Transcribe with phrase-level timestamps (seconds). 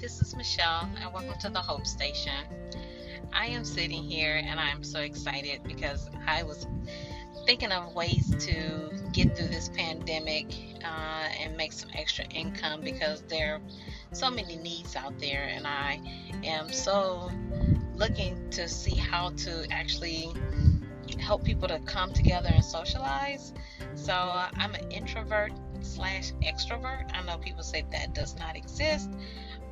[0.00, 2.32] this is Michelle, and welcome to the Hope Station.
[3.32, 6.66] I am sitting here and I'm so excited because I was
[7.46, 10.46] thinking of ways to get through this pandemic
[10.84, 13.60] uh, and make some extra income because there are
[14.12, 16.00] so many needs out there, and I
[16.42, 17.30] am so
[17.94, 20.32] looking to see how to actually
[21.18, 23.52] help people to come together and socialize.
[23.94, 27.10] So I'm an introvert slash extrovert.
[27.14, 29.10] I know people say that does not exist,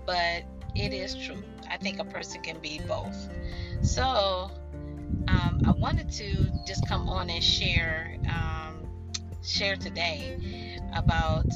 [0.07, 1.43] but it is true.
[1.71, 3.29] I think a person can be both.
[3.83, 4.51] So
[5.29, 8.87] um, I wanted to just come on and share um,
[9.43, 11.47] share today about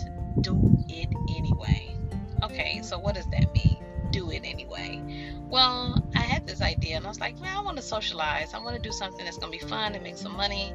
[0.43, 0.57] do
[0.89, 1.97] it anyway.
[2.43, 3.83] Okay, so what does that mean?
[4.13, 5.03] Do it anyway.
[5.49, 8.55] Well, I had this idea and I was like, man, I want to socialize.
[8.55, 10.73] I want to do something that's going to be fun and make some money.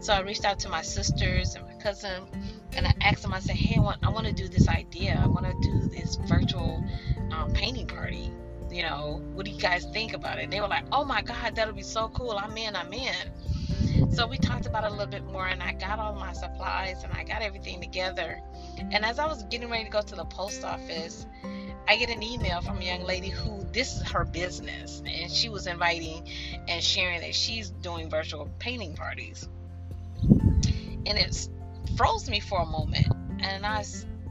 [0.00, 2.24] So I reached out to my sisters and my cousin
[2.72, 5.20] and I asked them, I said, hey, I want, I want to do this idea.
[5.22, 6.84] I want to do this virtual
[7.30, 8.30] um, painting party.
[8.70, 10.50] You know, what do you guys think about it?
[10.50, 12.32] they were like, oh my God, that'll be so cool.
[12.32, 14.12] I'm in, I'm in.
[14.12, 17.02] So we talked about it a little bit more, and I got all my supplies
[17.04, 18.40] and I got everything together.
[18.78, 21.26] And as I was getting ready to go to the post office,
[21.88, 25.48] I get an email from a young lady who this is her business, and she
[25.48, 26.28] was inviting
[26.68, 29.48] and sharing that she's doing virtual painting parties.
[30.22, 31.48] And it
[31.96, 33.08] froze me for a moment,
[33.40, 33.84] and I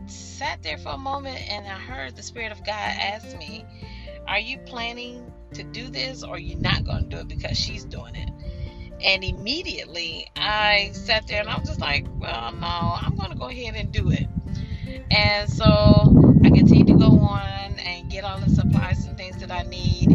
[0.07, 3.65] sat there for a moment, and I heard the Spirit of God ask me,
[4.27, 7.57] "Are you planning to do this, or are you not going to do it because
[7.57, 8.29] she's doing it?"
[9.03, 13.37] And immediately I sat there and I was just like, well, no, I'm going to
[13.37, 14.27] go ahead and do it.
[15.11, 19.51] And so I continued to go on and get all the supplies and things that
[19.51, 20.14] I need.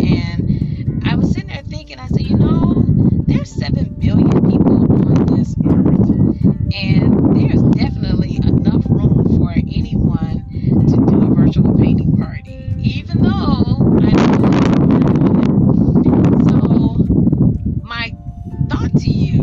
[19.00, 19.42] To you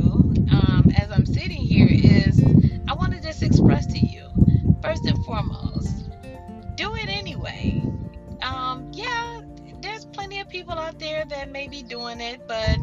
[0.51, 2.41] um, as I'm sitting here is
[2.87, 4.29] I want to just express to you
[4.81, 6.09] first and foremost,
[6.75, 7.81] do it anyway.
[8.41, 9.41] Um, yeah,
[9.81, 12.77] there's plenty of people out there that may be doing it, but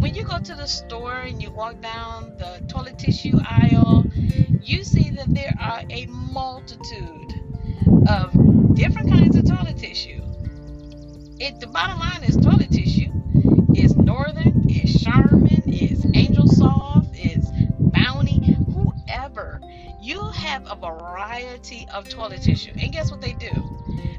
[0.00, 4.04] when you go to the store and you walk down the toilet tissue aisle,
[4.62, 7.34] you see that there are a multitude
[8.08, 8.32] of
[8.74, 10.22] different kinds of toilet tissue.
[11.38, 12.79] It the bottom line is toilet tissue.
[21.40, 22.72] Variety of toilet tissue.
[22.78, 23.50] And guess what they do?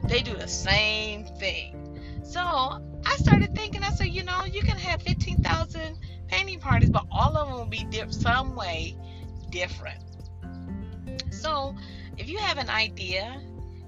[0.04, 2.00] They do the same thing.
[2.24, 7.06] So I started thinking, I said, you know, you can have 15,000 painting parties, but
[7.12, 8.96] all of them will be diff- some way
[9.50, 10.04] different.
[11.32, 11.76] So
[12.18, 13.42] if you have an idea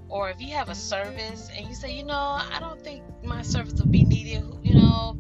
[0.09, 3.41] or if you have a service and you say, you know, I don't think my
[3.41, 5.15] service will be needed, you know,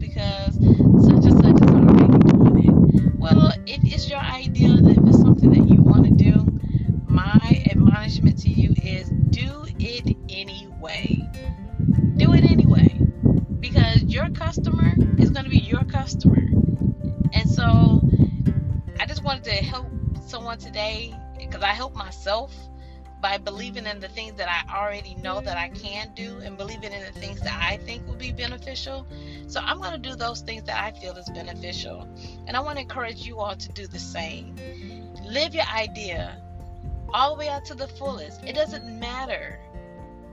[9.83, 11.29] it anyway.
[12.17, 12.97] Do it anyway.
[13.59, 16.41] Because your customer is going to be your customer.
[17.33, 18.01] And so
[18.99, 19.87] I just wanted to help
[20.25, 22.53] someone today because I help myself
[23.21, 26.91] by believing in the things that I already know that I can do and believing
[26.91, 29.07] in the things that I think will be beneficial.
[29.47, 32.07] So I'm going to do those things that I feel is beneficial.
[32.47, 34.55] And I want to encourage you all to do the same.
[35.25, 36.37] Live your idea
[37.13, 38.43] all the way out to the fullest.
[38.43, 39.59] It doesn't matter.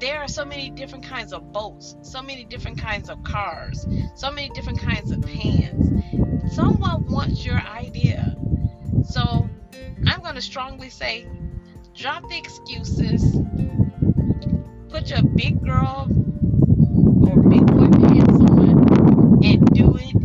[0.01, 4.31] There are so many different kinds of boats, so many different kinds of cars, so
[4.31, 6.55] many different kinds of pans.
[6.55, 8.35] Someone wants your idea.
[9.05, 9.47] So
[10.07, 11.29] I'm going to strongly say
[11.95, 13.41] drop the excuses,
[14.89, 20.20] put your big girl or big boy pants on, and do it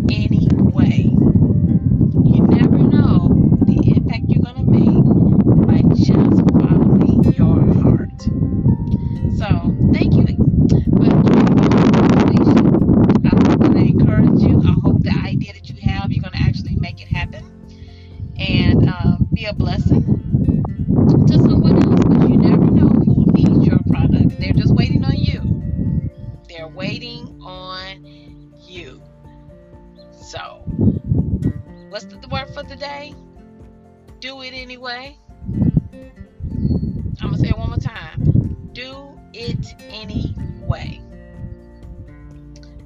[32.11, 33.13] what's the word for the day?
[34.19, 35.17] Do it anyway.
[37.21, 38.69] I'm to say it one more time.
[38.73, 41.01] Do it anyway.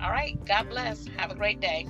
[0.02, 0.44] All right.
[0.46, 1.08] God bless.
[1.18, 1.88] Have a great day.